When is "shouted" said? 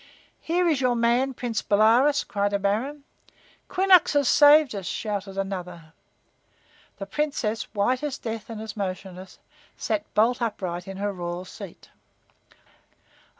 4.87-5.37